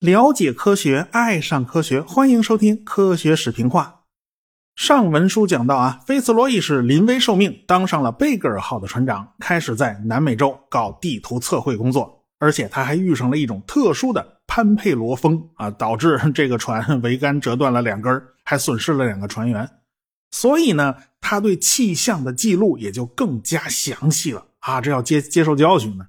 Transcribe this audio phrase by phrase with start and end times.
[0.00, 4.00] 了解科学，爱上科学，欢迎收听《科学史评话》。
[4.82, 12.24] 上文书讲到啊，菲茨罗一世临危受命，当上了贝格尔号的船长，开始在南美洲搞地图测绘工作。
[12.38, 19.68] 而且他还遇上了一种特殊的潘佩罗风啊，导致这个船 桅杆折断了两根，还损失了两个船员。
[20.30, 26.06] 所以呢，他对气象的记录也就更加详细了啊，这要接接受教训呢。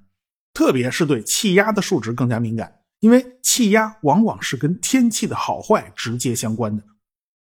[0.54, 6.82] 特别是对气压的数值更加敏感，因为气压往往是跟天气的好坏直接相关的。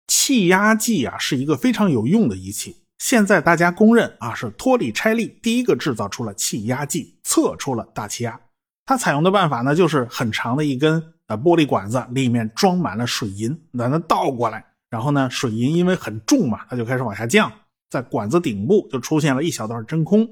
[0.07, 8.39] 气压计啊是一个非常有用的仪器，现在大家公认啊是托里拆利第一个制造出了气压计，测出了大气压。
[8.85, 17.51] 它采用的办法呢，就是很长的一根啊玻璃管子，里面装满了水银，把它倒过来，然后呢，水银因为很重嘛，它就开始往下降，
[17.89, 20.29] 在管子顶部就出现了一小段真空。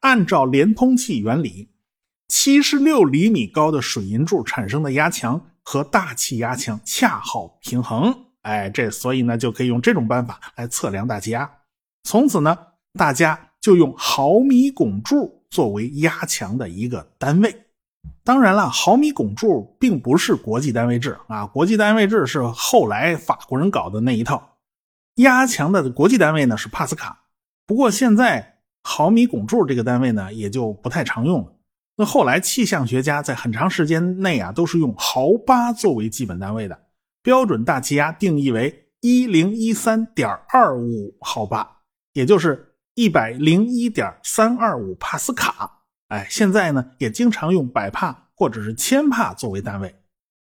[0.00, 1.70] 按照连通器原理，
[2.26, 8.24] 七十六厘米高的水银柱产生的压强和大气压强恰好平衡。
[8.40, 11.50] 哎，这所以呢，就可以用这种办法来测量大气压。
[12.02, 12.56] 从此呢，
[12.94, 17.54] 大家就用毫米汞柱作为压强的一个单位。
[18.30, 24.56] 当然了，毫米汞柱并不是国际单位制啊，国际单位制是后来法国人搞的那一套。
[25.16, 27.24] 压强的国际单位呢是帕斯卡，
[27.66, 31.52] 不过现在毫米汞柱这个单位呢也就不太常用了。
[31.96, 36.80] 那后来气象学家在很长时间内啊都是用毫巴作为基本单位的，
[37.24, 41.68] 标准大气压定义为一零一三点二五毫巴，
[42.12, 45.79] 也就是一百零一点三二五帕斯卡。
[46.10, 49.94] 哎，现在呢也经常用百帕或者是千帕作为单位。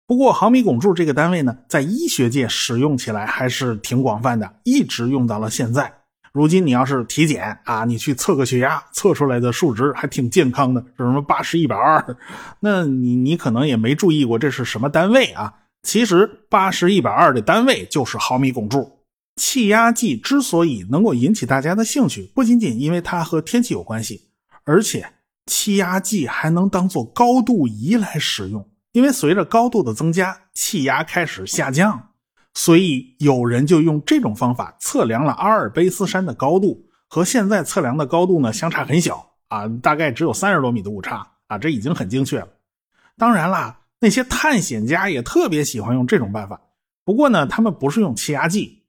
[0.06, 5.90] 不过毫米汞柱这个单位呢，在医学界使用起来还是挺广泛的，一直用到了现在。
[6.34, 12.04] 如今你要是体检啊，你去测个血压，测出来的数值还挺健康的，是什么八十一百二，
[12.60, 15.54] 那你你可能也没注意过这是什么单位啊？
[15.82, 18.98] 其实八十一百二的单位就是毫米汞柱。
[19.36, 24.28] 气压计之所以能够引起大家的兴趣，不仅仅因为它和天气有关系，
[24.64, 25.13] 而且。
[25.46, 32.10] 气压计还能当做高度仪来使用，因为随着高度的增加，气压开始下降，
[32.54, 42.48] 所以有人就用这种方法测量了阿尔卑斯山的高度，和现在测量的高度呢相差很小啊，大概只有三十多米的误差啊，这已经很精确了。
[43.18, 46.60] 当然啦，那些探险家也特别喜欢用这种办法，
[47.04, 48.83] 不过呢，他们不是用气压计。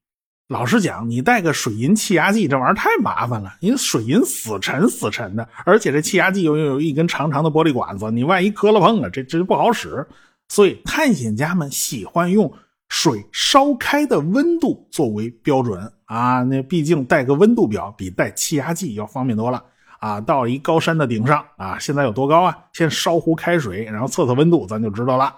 [0.47, 10.07] 老实讲，你带个水银气压计这玩意儿太麻烦了，因为水银死沉死沉的，而且这气压计又又有一根长长的玻璃管子，你万一磕了碰了，这这就不好使。
[10.49, 12.53] 所以探险家们喜欢用
[12.89, 19.63] 水烧开的温度作为标准啊，那毕竟带个温度表比带气压计要方便多了
[19.99, 20.21] 啊。
[20.21, 22.55] 到一高山的顶上啊，现在有多高啊？
[22.73, 25.33] 先烧壶开水，然后测测温度，咱就知道了。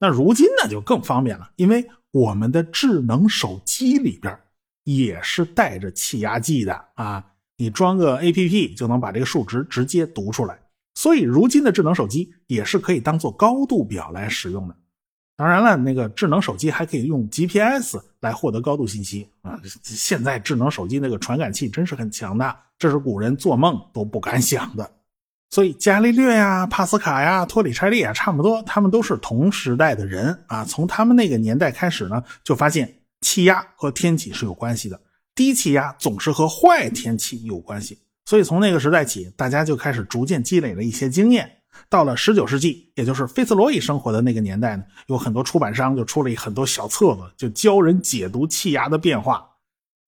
[0.00, 1.88] 那如今呢，就更方便了，因为。
[2.16, 4.34] 我们的智能手机里边
[4.84, 7.22] 也是带着气压计的啊，
[7.58, 10.58] 你装个 APP 就能把这个数值直接读出来。
[10.94, 14.74] 所以如今的智能手机也是可以当做高度表来使用的。
[15.36, 19.60] 当然了，那个智能手机还可以用 GPS 来获得高度信息啊。
[19.82, 24.90] 现在智能手机那个传感器真是很强大，这是古人做梦都不敢想的。
[25.48, 30.64] 所以，伽利略呀、帕斯卡呀、托里拆利啊，差不多，他们都是同时代的人啊。
[30.64, 35.00] 从他们那个年代开始呢，就发现气压和天气是有关系的，
[35.34, 37.98] 低气压总是和坏天气有关系。
[38.24, 41.50] 所以从那个时代起，大家就开始逐渐积累了一些经验。
[41.88, 49.48] 到了十九世纪，也就是菲茨罗伊生活的那个年代呢，有很多出版商就出了很多小册子，就教人解读气压的变化。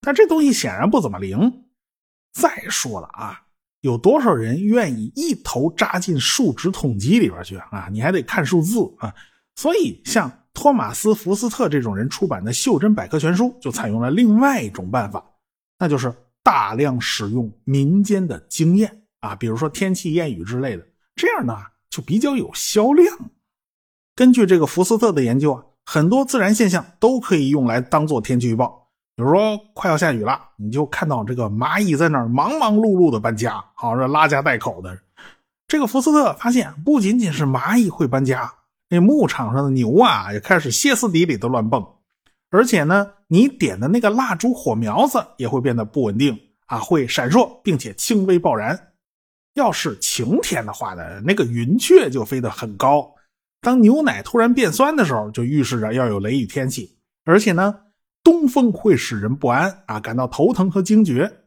[0.00, 1.65] 但这东西显然不怎么灵。
[2.32, 3.43] 再说了啊。
[3.81, 7.89] 有多少人愿意一头扎进数值统计里边去啊？
[7.91, 9.15] 你还得看数字啊！
[9.55, 15.25] 所以，像托马斯·福斯特这种人出版的《袖珍百科全书》就采用了另外一种办法，
[15.78, 16.12] 那就是
[16.43, 21.56] 大量使用民间的经验啊，比如说天气谚语之类的，这样呢
[21.88, 23.17] 就比较有销量。
[24.17, 28.88] 根据这个福斯特的研究啊，很多自然现象都可以用来当做天气预报。
[29.19, 34.97] 比如说快要下雨了，你就看到这个蚂蚁在那儿忙忙碌碌的搬家，好这拉家带口的。
[35.67, 38.49] 这个福斯特发现，不仅仅是蚂蚁会搬家，
[38.88, 41.85] 那牧场上的牛啊也开始歇斯底里的乱蹦，
[42.50, 48.79] 而且呢，你点的那个蜡烛火苗子也会变得不稳定啊，会闪烁并且轻微爆燃。
[49.55, 53.12] 要是晴天的话呢，那个云雀就飞得很高。
[53.61, 57.81] 当牛奶突然变酸的时候，就预示着要有雷雨天气，而且呢。
[58.23, 61.44] 东风会使人不安啊，感到头疼和惊厥，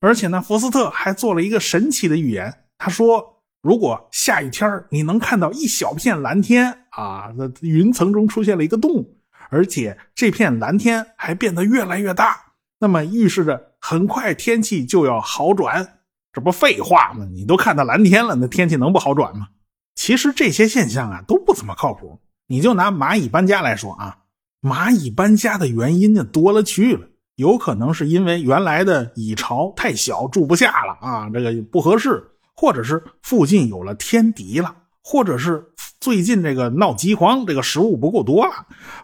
[0.00, 9.06] 而且呢，福斯特还做了一个神奇的预言，他说，如果下雨天你能看到一小片蓝天啊，那云层中出现了一个洞，
[9.48, 12.36] 而且这片蓝天还变得越来越大，
[12.80, 16.00] 那么预示着很快天气就要好转。
[16.32, 17.24] 这不废话吗？
[17.32, 19.48] 你都看到蓝天了，那天气能不好转吗？
[19.94, 22.20] 其实这些现象啊都不怎么靠谱。
[22.48, 24.18] 你就拿蚂蚁搬家来说啊，
[24.64, 27.06] 蚂蚁搬家的原因呢多了去了。
[27.36, 32.22] 有可能是因为原来的蚁巢太小住不下了啊，这个不合适，
[32.54, 35.64] 或者是附近有了天敌了，或者是
[36.00, 38.52] 最近这个闹饥荒，这个食物不够多了。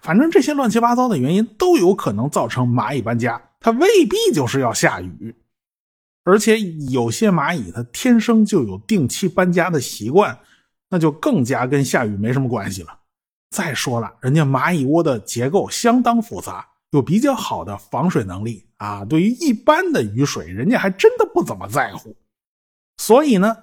[0.00, 5.34] 反正这些乱七八糟的原因都有可能造成蚂蚁搬家，它未必就是要下雨。
[6.22, 10.38] 而且有些蚂蚁它天生就有定期搬家的习惯，
[10.88, 12.99] 那就更加跟下雨没什么关系了。
[13.50, 16.66] 再说了，人家蚂蚁窝的结构相当复杂。
[16.92, 22.16] 有比较好的防水能力啊，对于一般的雨水，人家还真的不怎么在乎。
[22.96, 23.56] 所以呢，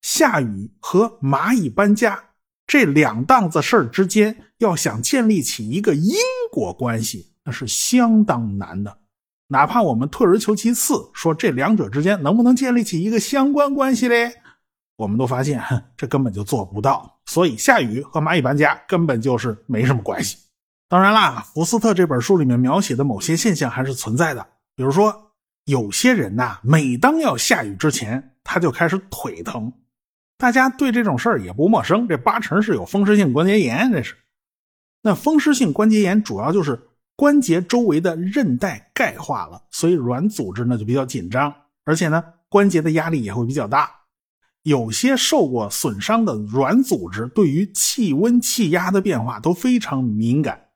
[0.00, 2.24] 下雨和蚂蚁搬家
[2.66, 6.14] 这两档子事儿之间，要想建立起一个因
[6.50, 8.96] 果关系，那是相当难的。
[9.48, 14.36] 哪怕我们退而求其次，说这两者之间能不能建立起一个相关关系嘞，
[15.00, 15.62] 我们都发现
[15.96, 17.18] 这根本就做不到。
[17.24, 20.36] 所以，下雨和蚂蚁搬家根本就是没什么关系。
[20.88, 24.46] 当然啦，福斯特这本书里面描写的某些现象还是存在的。
[24.76, 25.32] 比如说，
[25.64, 29.72] 有些人呐，每当要下雨之前，他就开始腿疼。
[30.36, 33.90] 大家对这种事儿也不陌生，这八成是有风湿性关节炎。
[33.90, 34.16] 这是，
[35.02, 36.78] 那风湿性关节炎主要就是
[37.14, 41.54] 关节周围的韧带钙化了，所以软组织呢就比较紧张，
[41.84, 43.99] 而且呢关节的压力也会比较大。
[44.62, 50.68] 有些受过损伤的软组织对于气温、气压的变化都非常敏感。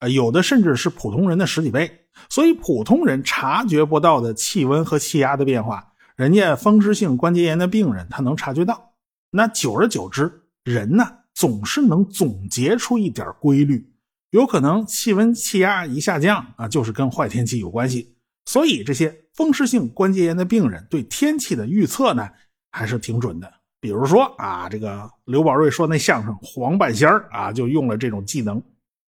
[0.00, 8.94] 啊有的甚至是普通人的十几倍，所以普通人察觉不到的气温和气压的变化，人家风湿性关节炎的病人他能察觉到。
[9.30, 13.92] 那久而久之，人呢总是能总结出一点规律，
[14.30, 18.16] 有可能气温气压一下降啊，就是跟坏天气有关系。
[18.44, 22.28] 所以这些风湿性关节炎的病人对天气的预测呢，
[22.72, 23.52] 还是挺准的。
[23.80, 28.60] 比如说啊，这个刘宝瑞说那相声黄半仙儿啊，就用了这种技能。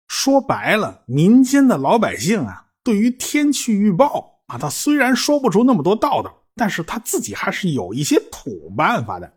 [0.07, 9.27] 说白了，民间的老百姓啊，对于天气预报啊，他虽然说不出那么多道道，但是他自己还是有一些土办法的。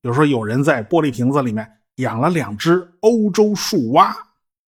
[0.00, 4.16] 比如说，有人在玻璃瓶子里面养了两只欧洲树蛙，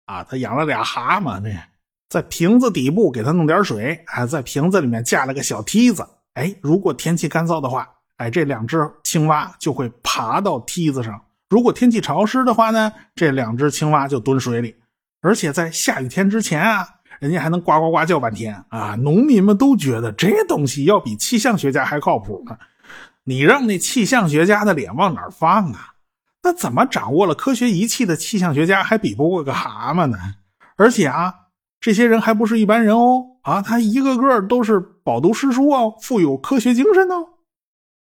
[0.06, 1.50] 啊，他养了俩蛤蟆，这
[2.08, 6.04] 在瓶子底部给他弄点水，还在瓶子里面架了个小梯子。
[6.34, 7.88] 哎，如果天气干燥的话，
[8.20, 11.14] 哎，这两只青蛙就会爬到梯子上；
[11.48, 14.76] 如果天气潮湿的话呢，这两只青蛙就蹲水里。
[15.22, 16.86] 而且在下雨天之前啊，
[17.18, 18.94] 人家还能呱呱呱叫半天啊！
[18.96, 22.58] 农民们都觉得这东西要比气象学家还靠谱呢。
[23.24, 25.94] 你让那气象学家的脸往哪放啊？
[26.42, 30.18] 那怎么掌握了科学仪器的气象学家还比不过个蛤蟆呢？
[30.76, 31.34] 而且啊，
[31.80, 37.26] 这些人还不是一般人哦啊，他一个个都是饱读诗书哦，富有科学精神哦。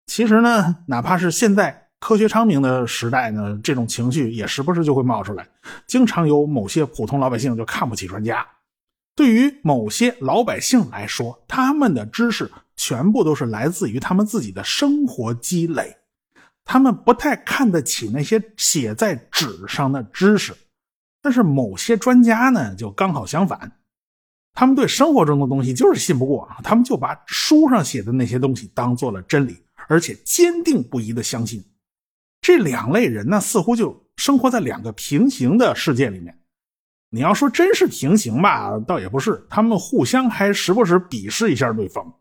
[0.06, 1.82] 其实呢，哪怕是现在。
[2.00, 5.48] 科学昌明的时代呢，这种情绪也时不时就会冒出来。
[5.88, 8.46] 经常有某些普通老百姓就看不起专家。
[9.16, 15.96] 对于某些老百姓来说，他们的知识全部都是来自于他们自己的生活积累，
[16.66, 20.54] 他们不太看得起那些写在纸上的知识。
[21.22, 23.72] 但是某些专家呢，就刚好相反，
[24.54, 31.64] 他们对生活中的东西就是信不过，他们就把书上写的那些东西当做了真理，而且坚定不移的相信。
[32.42, 36.40] 这两类人呢，似乎就生活在两个平行的世界里面。
[37.10, 42.14] 你要说真是平行吧，倒也不是，他们互相还时不时鄙视一下对方。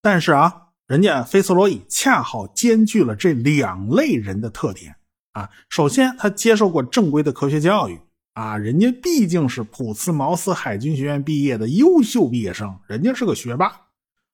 [0.00, 4.96] 但是啊，人家菲茨罗伊恰好兼具了这两类人的特点
[5.32, 5.48] 啊。
[5.68, 8.00] 首先，他接受过正规的科学教育
[8.32, 13.70] 啊，人家毕竟是普茨茅斯海军学院毕业的优秀毕业生，人家是个学霸。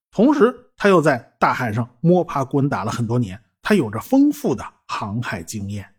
[0.09, 3.41] 同时，他又在大海上摸爬滚打了很多年。
[3.61, 5.89] 他有着丰富的航海经验，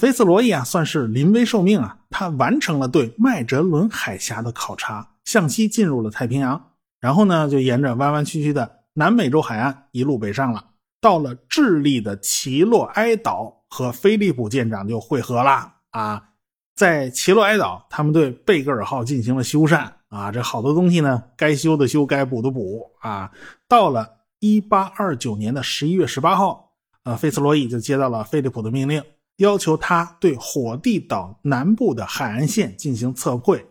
[0.00, 1.98] 菲斯罗伊啊，算是临危受命啊。
[2.08, 10.70] 他完成了对麦哲伦海峡的考察，向西进入了太平洋，然后呢，就沿着弯弯曲曲的南美洲海岸一路北上了，
[11.02, 16.30] 到了智利的奇洛埃岛，和菲利普舰长就会合了啊。
[16.74, 23.30] 在奇洛埃岛，他们对贝格尔号进行了修缮啊，这好多东西呢，该修的修，该补的补啊。
[23.66, 26.66] 到了一八二九年的十一月十八号。
[27.02, 29.02] 呃，费茨罗伊就接到了菲利普的命令，
[29.38, 33.66] 要求他对火地岛南部的海岸线进行测绘。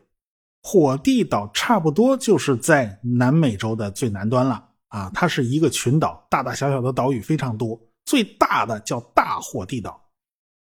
[0.64, 10.02] 火地岛差不多就是在南美洲的最南端了啊，它是一个群岛，大大小小的岛屿非常多，最大的叫大火地岛。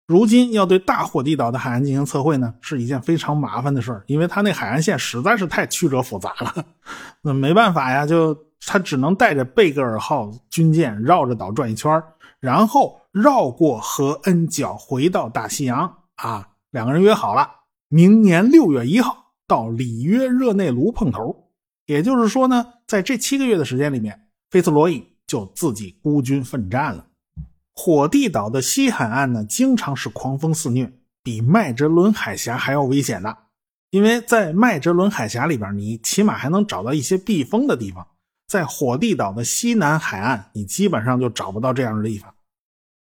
[0.06, 6.64] 如今要对大火地岛的海岸进行测绘呢，是一件非常麻烦的事儿，因为它那海岸线实在是太曲折复杂了。
[7.22, 12.02] 那没办法呀，就他只能带着贝格尔号军舰绕着岛转一圈，
[12.38, 15.90] 然后绕过和恩角回到大西洋。
[16.16, 17.48] 啊，两个人约好了，
[17.88, 21.48] 明年六月一号到里约热内卢碰头。
[21.86, 27.06] 也就是说呢，在这七个月的时间里面，菲茨罗伊就自己孤军奋战了。
[27.74, 33.36] 火地岛的西海岸呢，经常是狂风肆虐，比麦哲伦海峡还要危险的。
[33.90, 38.04] 因为在麦哲伦海峡里边，你起码还能找到一些避风的地方；
[38.46, 42.34] 在火地岛的西南海岸，你基本上就找不到这样的地方。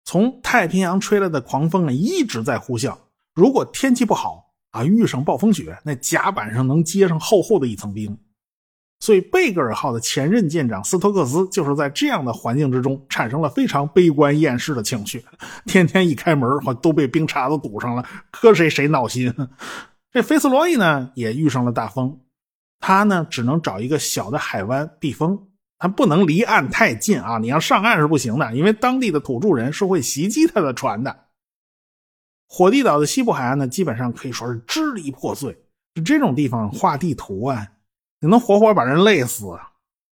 [0.04, 2.96] 从太平洋吹来的狂风啊，一直在呼啸。
[3.34, 8.16] 如果天气不好啊，遇上暴风雪，那甲板上能结上厚厚的一层冰。
[9.04, 15.22] 所以，贝格尔号的前任舰长斯托克斯就是在这样的环境之中产生了非常悲观厌世的情绪。
[15.66, 19.30] 天天一开门，好都被冰碴子堵上了，磕谁谁闹心。
[20.10, 22.18] 这菲斯罗伊呢，也遇上了大风，
[22.80, 25.38] 他呢只能找一个小的海湾避风，
[25.78, 27.36] 他不能离岸太近啊！
[27.36, 31.14] 你要上岸是不行的，因为当地的土著人是会袭击他的船的。
[32.48, 35.54] 火地岛的西部海岸呢，基本上可以说是支离破碎，
[36.02, 37.68] 这种地方画地图啊。
[38.24, 39.44] 你能活活把人累死？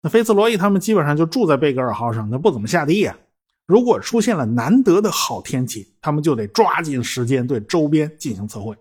[0.02, 3.16] 那菲茨罗伊他们基本上就住在贝格尔号上，那不怎么下地呀。
[3.64, 8.76] 如果出现了难得的好天气，他们就得抓紧时间对周边进行测绘。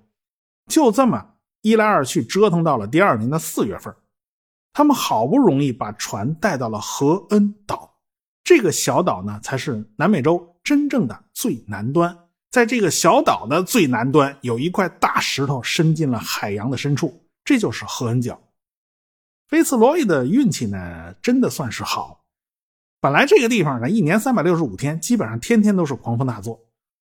[0.68, 1.26] 就这么
[1.62, 3.96] 一来二去折腾到了第二年的四月份，
[4.74, 7.94] 他们好不容易把船带到了和恩岛。
[8.44, 12.14] 这个小岛呢，才是南美洲真正的最南端。
[12.52, 18.38] 在这个小岛的最南端，有一块大石头伸进了海洋的深处，这就是和恩角。
[19.54, 22.24] 菲茨罗伊的运气呢，真的算是好。
[23.00, 26.60] 本来这个地方呢，一年三百六十五天，基本上天天都是狂风大作，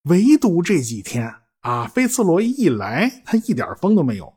[0.06, 4.34] 唯独这几天啊，菲茨罗伊一来，他一点风都没有。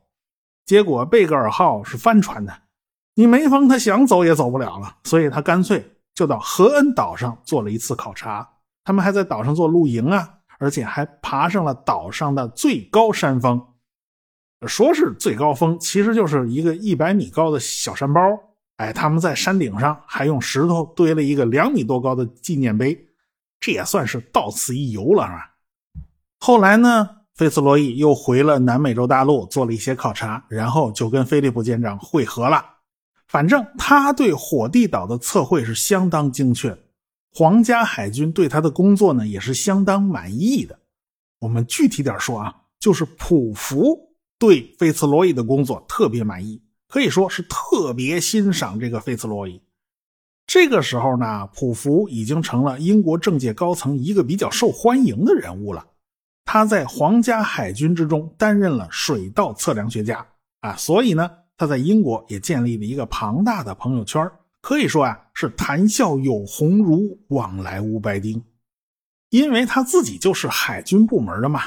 [0.63, 2.55] 结果贝格尔号是帆船的，
[3.15, 4.97] 你没风，他想走也走不了了。
[5.05, 8.47] 所以他干脆就到和恩岛上做了一次考察。
[8.83, 13.59] 他们还在岛上做露营啊，而且还爬上了岛上的最高山峰。
[14.67, 18.21] 说是最高峰，其实就是一个一百米高的小山包。
[18.77, 23.07] 哎，他们在山顶上还用石头堆了一个两米多高的纪念碑，
[23.59, 25.51] 这也算是到此一游了，是吧？
[26.39, 32.65] 后来呢，菲茨罗伊又回了南美洲大陆，做了一些考察，然后就跟菲利普舰长会合了。
[33.27, 36.77] 反正他对火地岛的测绘是相当精确，
[37.31, 40.79] 皇家海军对他的工作呢也是相当满意的。
[41.39, 44.12] 我们具体点说啊，就是普福。
[44.43, 49.61] 对费茨罗伊的工作特别满意，可以说是特别欣赏这个费茨罗伊。
[50.45, 55.85] 这个时候呢，普福已经成了英国政界高层一个比较受欢迎的人物了。
[56.43, 60.27] 他在皇家海军之中担任了水道测量学家
[60.59, 68.43] 啊，所以呢，他在英国也建立了一个庞大的朋友圈，可以说啊是谈笑有鸿儒，往来无白丁。
[69.29, 71.61] 因为他自己就是海军部门的嘛。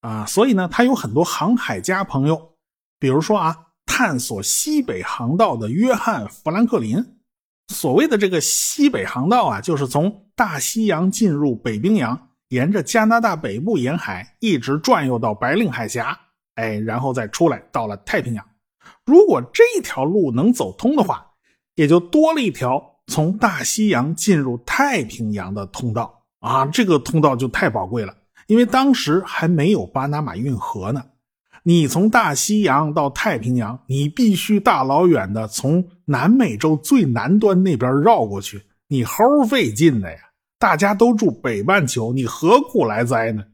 [0.00, 2.54] 啊，所以呢，他有很多航海家朋友，
[2.98, 7.18] 比如说啊，探索西北航道的约翰·富兰克林。
[7.74, 16.18] 所谓的这个西北航道啊，就是从大西洋进入北冰洋，沿着加拿大北部沿海一直转悠到白令海峡，
[16.54, 18.44] 哎，然后再出来到了太平洋。
[19.04, 21.26] 如果这条路能走通的话，
[21.74, 28.14] 也就多了一条从大西洋进入太平洋的通道啊，这个通道就太宝贵了。
[28.48, 31.04] 因为当时还没有巴拿马运河呢，
[31.62, 40.18] 你从大西洋到太平洋，你必须大老远的从南美洲最南端那边绕过去，你齁费劲的呀！
[40.58, 43.44] 大家都住北半球，你何苦来哉呢？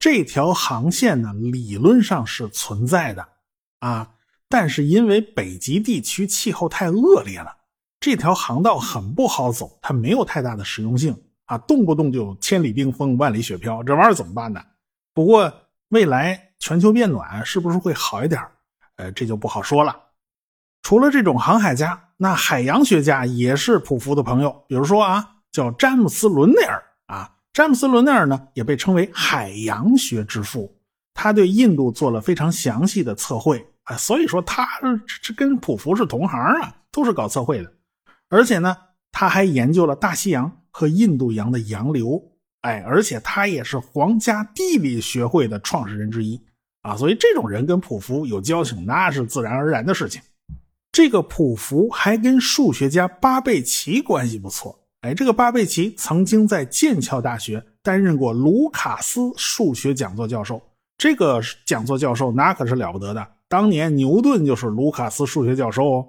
[0.00, 3.26] 这条航线呢，理论上是存在的
[3.78, 4.10] 啊，
[4.48, 7.56] 但是因为北极地区气候太恶劣了，
[8.00, 11.16] 这条航道很不好走，它没有太大的实用性。
[11.46, 14.60] 啊，动不动就千里冰封，万里雪飘，这玩意儿怎么办呢？
[15.12, 15.52] 不过
[15.88, 18.40] 未来全球变暖是不是会好一点？
[18.96, 19.96] 呃，这就不好说了。
[20.82, 24.64] 除了这种航海家，那海洋学家也是普福的朋友。
[24.68, 30.76] 比如说啊，叫詹姆斯·伦内尔啊，詹姆斯·伦内尔呢也被称为海洋学之父，
[31.12, 34.68] 他对印度做了非常详细的测绘啊，所以说他
[35.22, 37.72] 这跟普福是同行啊，都是搞测绘的，
[38.28, 38.76] 而且呢，
[39.14, 40.52] 他还研究了大西洋。
[40.76, 42.20] 和印度洋的洋流，
[42.62, 46.44] 哎，而且他也是皇家地理学会的创始人之一
[46.82, 50.20] 啊，所以这种人跟普福有交情，那是自然而然的事情。
[50.90, 54.76] 这个普福还跟数学家巴贝奇关系不错。
[55.02, 60.60] 哎，这个巴贝奇曾经在剑桥大学担任过卢卡斯数学讲座教授。
[60.98, 66.08] 这个讲座教授那可是了不得的，当年牛顿就是卢卡斯数学教授哦。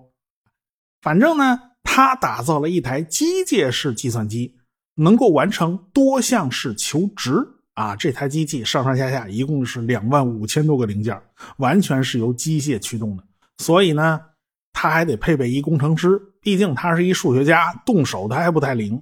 [1.04, 4.58] 反正呢，他打造了一台机械式计算机，
[4.96, 7.36] 能够完成多项式求值
[7.76, 7.96] 啊。
[7.96, 11.18] 这台机器上上下下一共是两万五千多个零件，
[11.60, 13.24] 完全是由机械驱动的，
[13.60, 14.20] 所以呢。
[14.78, 19.02] 他还得配备一工程师，毕竟他是一数学家，动手他还不太灵。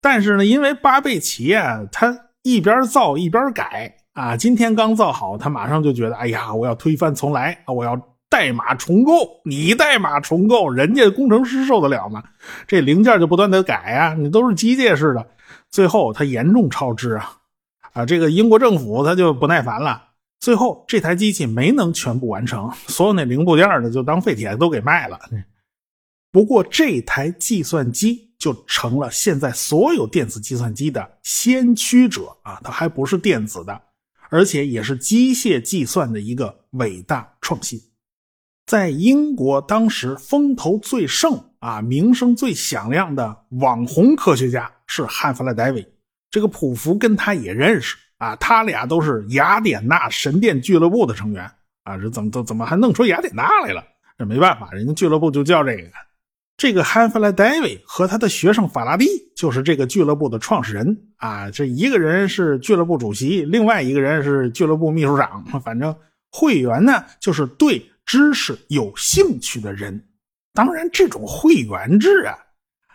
[0.00, 7.94] 但是呢，因为巴贝奇啊，他一边造一边改啊，今天刚造好，他马上就觉得，哎呀，我要推翻重来我要
[8.28, 9.40] 代码重构。
[9.44, 12.22] 你代码重构，人家工程师受得了吗？
[12.66, 15.26] 这零件就不断的改啊，你都是机械式的，
[15.70, 17.38] 最后他严重超支啊
[17.92, 18.06] 啊！
[18.06, 20.04] 这个英国政府他就不耐烦了。
[20.40, 25.18] 最后，这台机器没能全部完成，所有那零部件呢，就当废铁都给卖了。
[26.30, 32.60] 不过，这台计算机就成了现在所有电子计算机的先驱者啊！
[32.62, 33.80] 它还不是电子的，
[34.30, 37.80] 而且也是机械计算的一个伟大创新。
[38.68, 45.88] 在英国当时风头最盛啊，名声最响亮的网红科学家是汉弗莱·戴维，
[46.30, 47.96] 这个普福跟他也认识。
[48.18, 51.50] 啊，他俩都是雅典娜神殿俱乐部的成员
[51.84, 51.96] 啊！
[51.96, 53.82] 这怎么怎怎么还弄出雅典娜来了？
[54.18, 55.84] 这没办法，人家俱乐部就叫这个。
[56.56, 59.06] 这个汉弗莱·戴维和他的学生法拉第
[59.36, 61.50] 就是这个俱乐部的创始人啊。
[61.50, 65.42] 这一个人是俱乐部主席，另外一个人是俱乐部秘书长。
[65.64, 65.94] 反正
[66.32, 70.08] 会员呢，就是对知识有兴趣的人。
[70.52, 72.36] 当然，这种会员制啊，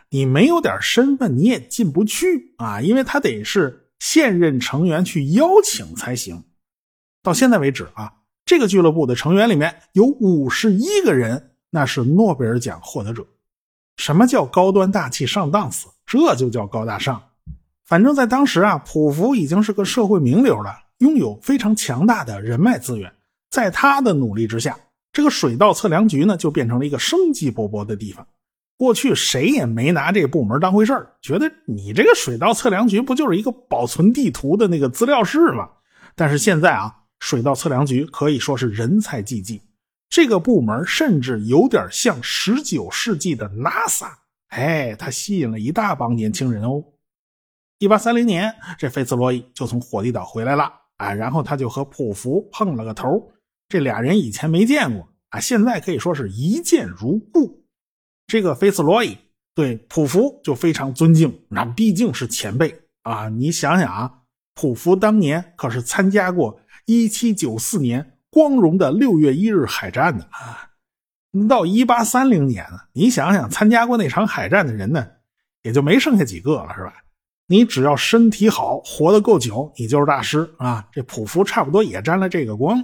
[0.10, 3.80] 你没有点身份你也进不去啊，因为他得是。
[4.00, 6.44] 现任成员去邀请才行。
[7.22, 8.12] 到现在为止啊，
[8.44, 13.26] 这个俱乐部的成员里面有五十一个人，那是诺贝尔奖获得者。
[13.96, 15.88] 什么叫高端大气上档次？
[16.06, 17.24] 这就叫高大上。
[17.86, 23.10] 反正，在当时啊，普福已经是个社会名流了，拥有非常强大的人脉资源。
[23.52, 24.78] 在他的努力之下，
[25.14, 28.28] 这个水稻测量局呢，就变成了一个生机勃勃的地方。
[28.76, 35.70] 过去谁也没拿这个部门当回事觉得你这个水稻测量局不就是一个保存地图的那个资料室吗？
[36.16, 39.62] 但是现在啊，水稻测量局可以说是人才济济，
[40.10, 44.10] 这个部门甚至有点像十九世纪的 NASA。
[44.50, 46.84] 哎，它吸引了一大帮年轻人哦。
[47.78, 53.32] 一八三零年，这费茨罗伊就从火地岛回来了啊，然后他就和普福碰了个头，
[53.74, 57.66] 这俩人以前没见过啊，现在可以说是一见如故。
[58.28, 59.18] 这个菲茨罗伊
[59.56, 63.30] 对普福就非常尊敬，那毕竟是前辈啊！
[63.30, 64.20] 你想想啊，
[64.54, 70.70] 普福当年可是参加过1794年光荣的六月一日海战的啊！
[71.50, 75.04] 到1830年了，你想想参加过那场海战的人呢，
[75.64, 76.94] 也就没剩下几个了，是吧？
[77.48, 80.88] 你只要身体好，活得够久，你就是大师啊！
[80.92, 82.80] 这普福差不多也沾了这个光。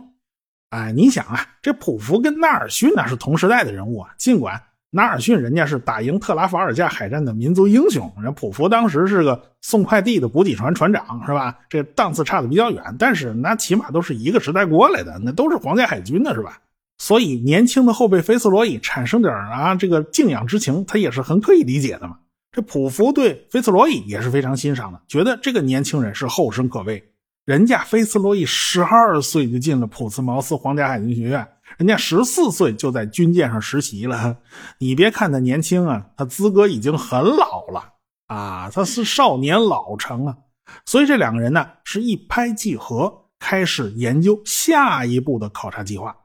[0.70, 4.62] 哎，你想啊，这普福跟纳尔逊那是同时代的人物啊，尽管。
[4.92, 11.56] 纳尔逊人家是打赢特拉法尔加海战的民族英雄，人普福当时是个送快递的补给船船长，是吧？
[11.70, 16.60] 这档次差的比较远，但是那起码都是一个时代过来的，那都是皇家海军的，是吧？
[16.98, 22.18] 所以年轻的后辈菲斯罗伊产生点啊这个敬仰之情，他也是很可以理解的嘛。
[22.52, 27.12] 这普福对菲斯罗伊也是非常欣赏的，觉得这个年轻人是后生可畏。
[27.50, 31.48] 人家菲斯罗伊十二岁就进了普茨茅斯皇家海军学院。
[31.80, 34.38] 人家十四岁就在军舰上实习了，
[34.78, 37.94] 你别看他年轻啊，他资格已经很老了
[38.28, 40.38] 啊，他是少年老成啊，
[40.86, 46.16] 所以这两个人呢是一拍即合，开始研究下一步的考察计划。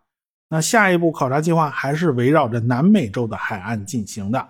[0.50, 4.46] 那下一步考察计划还是围绕着南美洲的海岸进行的。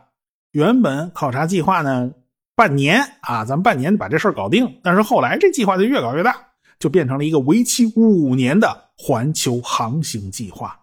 [0.50, 2.10] 原本考察计划呢，
[2.56, 6.37] 半年啊，咱们半年把这事搞定，但是后来这计划就越搞越大，
[6.78, 10.80] 就变成了一个为期五年的环球航行计划。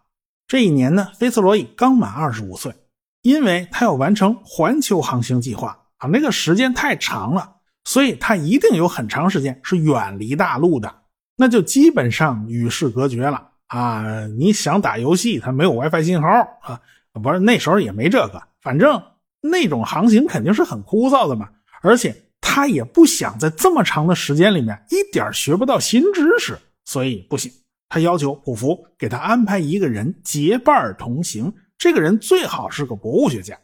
[0.47, 2.73] 这一年呢，菲茨罗伊刚满二十五岁，
[3.21, 10.93] 因为他要完成环球航行计划啊，那个时间太长了，所以他一定有很长时间是远离大陆的，
[11.37, 14.27] 那就基本上与世隔绝了啊！
[14.37, 16.27] 你想打游戏，他没有 WiFi 信号
[16.61, 16.81] 啊，
[17.13, 19.01] 不是那时候也没这个，反正
[19.39, 21.47] 那种航行肯定是很枯燥的嘛，
[21.81, 27.49] 而且他也不想在这么长的时间里面一点学不到新知识，所以不行。
[27.87, 33.57] 他要求普福给他安排一个人结伴同行，这个人最好是个博物学家。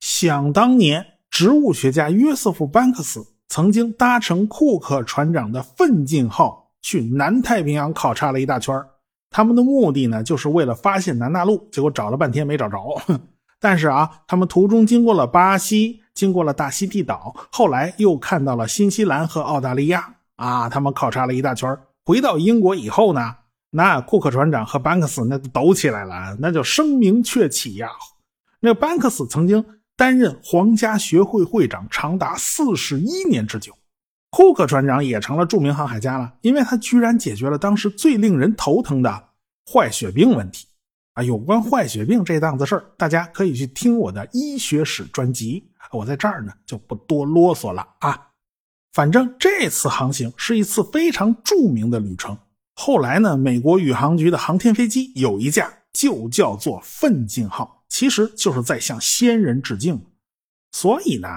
[0.00, 8.74] 想当年，植物学家约瑟夫·班克斯曾经搭乘库克船长的奋进号去南太平洋考察了一大圈
[9.30, 12.78] 他们的目的呢，就是为了发现南大陆，结果找了半天没找着。
[13.58, 20.68] 但是啊，他们途中经过了巴西，经过了大溪地岛，后来又看到了新西兰和澳大利亚啊。
[20.68, 23.34] 他们考察了一大圈，回到英国以后呢，
[23.70, 27.88] 那库克船长和班克斯那都抖起来了，那叫声名鹊起呀。
[28.60, 29.64] 那班克斯曾经
[29.96, 33.76] 担任皇家学会会长长达四十一年之久，
[34.30, 39.28] 库克船长也成了著名航海家了，因为他居然解决了当时最令人头疼的
[39.70, 40.68] 坏血病问题。
[41.14, 45.70] 啊，有关坏血病这档子事儿，大家可以去听我的医学史专辑。
[45.96, 48.28] 我在这儿呢就不多啰嗦了啊。
[48.92, 52.38] 反正这次航行是一次非常著名的旅程。
[52.74, 60.00] 后来呢，美国宇航局的航天飞机有一架就叫做“奋进号”，其实就是在向先人致敬。
[60.72, 61.28] 所以呢，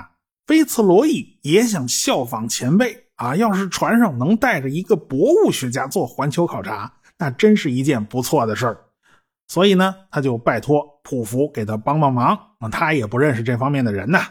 [0.46, 3.36] 菲茨罗伊也想效仿前辈啊。
[3.36, 8.78] 要是船上能带着一个博物学家做环球考察，那真是一件不错的事儿。
[9.48, 14.28] 所以呢，他就拜托普福给他帮帮忙啊，他也不认识这方面的人呐。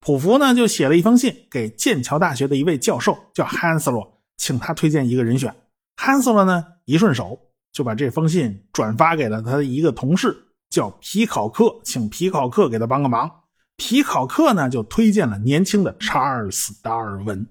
[0.00, 5.54] 普福呢就写了一封信给剑桥大学的一位教授，叫汉斯洛，请他推荐一个人选。
[5.96, 7.38] 汉斯洛呢一顺手
[7.72, 10.36] 就把这封信转发给了他的一个同事，
[10.70, 13.30] 叫皮考克，请皮考克给他帮个忙。
[13.76, 17.46] 皮考克呢就推荐了年轻的查尔斯·达尔文。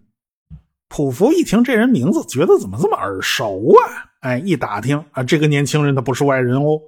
[0.87, 4.09] 普福一听这人名字，觉得怎么这么耳熟啊？
[4.21, 6.79] 哎，一打听啊，这个年轻人他不是外人哦。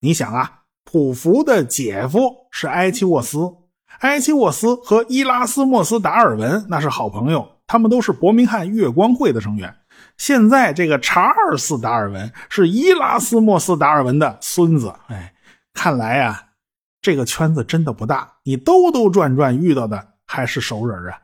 [0.00, 3.38] 你想啊，普福的姐夫是埃奇沃斯，
[4.00, 9.74] 埃奇沃斯和伊拉斯莫斯·达尔文那是好朋友，他们都是伯明翰月光会的成员。
[10.18, 14.94] 现在这个查尔斯·达尔文是伊拉斯莫斯·达尔文的孙子。
[15.08, 15.34] 哎，
[15.72, 16.42] 看来啊，
[17.00, 21.18] 这个圈子真的不大，你兜兜转转遇到的还是熟人啊。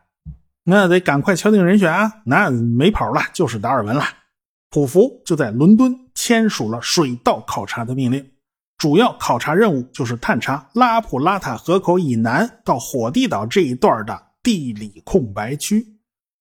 [0.64, 4.04] 那得赶快敲定人选啊，那没跑了，就是达尔文了。
[4.70, 8.31] 普福就在伦敦签署了水稻考察的命令。
[8.82, 15.86] 主要考察任务就是探查拉普拉塔河口以南到火地岛这一段的地理空白区，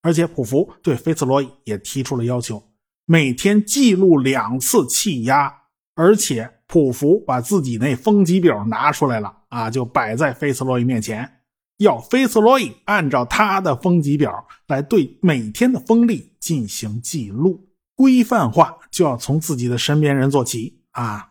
[0.02, 2.64] 而且普福对菲茨罗伊也提出了要求，
[3.06, 5.54] 每天记录两次气压，
[5.94, 11.32] 而且普福把自己那风级表拿出来了啊，就摆在菲茨罗伊面前，
[11.78, 21.28] 要菲茨罗伊按照他的风级表来对每天的风力进行记录，规范化就要从自己的身边人做起啊。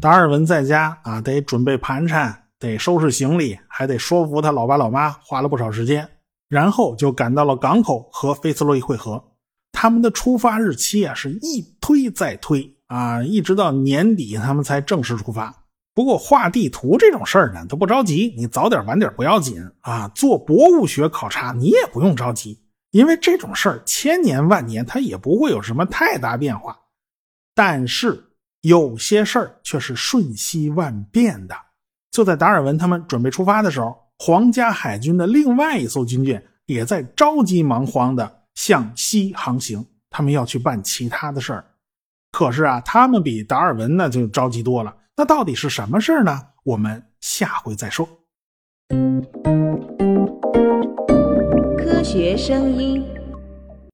[0.00, 6.06] 达尔文在家啊，得准备盘缠，得收拾行李，还得说服他老爸老妈，花了不少时间。
[6.48, 9.22] 然后就赶到了港口和菲茨洛伊会合。
[9.72, 15.54] 他们的出发日期啊，是一推再推啊，一直到年底他们才正式出发。
[15.94, 20.08] 不过画地图这种事儿呢，都不着急，你早点晚点不要紧啊。
[20.08, 26.76] 做博物学考察你也不用着急，因为这种事儿千年万年它也不会有什么太大变化。
[27.54, 28.23] 但是。
[28.64, 31.54] 有些事儿却是瞬息万变的。
[32.10, 41.64] 就在达尔文他们准备出发的时候，皇家海军的另外一艘军舰也在着急忙慌的向西航行，他们要去办其他的事儿。
[42.32, 44.96] 可是啊，他们比达尔文那就着急多了。
[45.14, 46.40] 那到底是什么事儿呢？
[46.64, 48.08] 我们下回再说。
[51.76, 53.04] 科学声音。